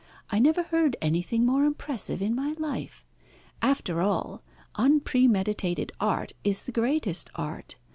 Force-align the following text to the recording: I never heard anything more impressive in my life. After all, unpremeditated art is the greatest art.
I 0.31 0.39
never 0.39 0.63
heard 0.63 0.97
anything 0.99 1.45
more 1.45 1.63
impressive 1.63 2.23
in 2.23 2.33
my 2.33 2.55
life. 2.57 3.05
After 3.61 4.01
all, 4.01 4.41
unpremeditated 4.73 5.91
art 5.99 6.31
is 6.43 6.63
the 6.63 6.71
greatest 6.71 7.29
art. 7.35 7.75